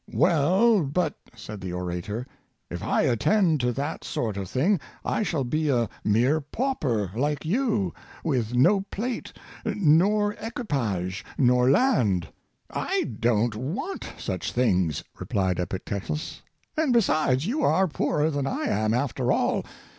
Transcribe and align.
—"Well, 0.25 0.81
but," 0.83 1.13
said 1.35 1.61
the 1.61 1.73
orator," 1.73 2.25
if 2.71 2.81
I 2.81 3.03
attend 3.03 3.59
to 3.59 3.71
that 3.73 4.03
sort 4.03 4.35
of 4.35 4.49
thing, 4.49 4.79
I 5.05 5.21
shall 5.21 5.43
be 5.43 5.69
a 5.69 5.89
mere 6.03 6.41
pauper, 6.41 7.11
like 7.15 7.45
you, 7.45 7.93
with 8.23 8.55
no 8.55 8.81
plate, 8.89 9.31
nor 9.63 10.33
equipage, 10.41 11.23
nor 11.37 11.69
land." 11.69 12.29
—'^ 12.73 12.75
I 12.75 13.11
don't 13.19 13.53
want 13.55 14.11
such 14.17 14.51
things," 14.53 15.03
re 15.19 15.27
plied 15.27 15.59
Epictetus; 15.59 16.41
"and 16.75 16.91
besides, 16.93 17.45
you 17.45 17.61
are 17.61 17.87
poorer 17.87 18.31
than 18.31 18.47
I 18.47 18.63
am, 18.63 18.95
after 18.95 19.31
all. 19.31 19.63